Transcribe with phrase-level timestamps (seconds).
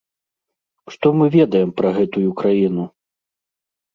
[0.93, 2.83] Што мы ведаем пра гэтую краіну?